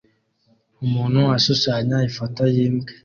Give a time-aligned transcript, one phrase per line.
[0.85, 2.91] Umuntu ashushanya ifoto yimbwa